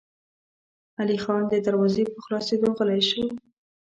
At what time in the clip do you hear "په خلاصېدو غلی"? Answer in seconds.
2.13-3.01